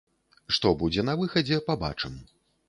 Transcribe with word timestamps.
Што 0.55 0.71
будзе 0.79 1.05
на 1.09 1.15
выхадзе, 1.21 1.61
пабачым. 1.69 2.17